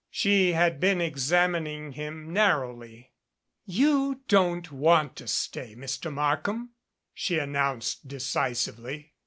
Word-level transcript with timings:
She 0.09 0.53
had 0.53 0.79
been 0.79 0.99
examining 0.99 1.91
him 1.91 2.33
narrowly. 2.33 3.11
"You 3.67 4.21
don't 4.27 4.71
want 4.71 5.15
to 5.17 5.27
stay, 5.27 5.75
Mr. 5.75 6.11
Markham," 6.11 6.71
she 7.13 7.37
an 7.37 7.53
nounced, 7.53 7.97
decisively. 8.07 9.13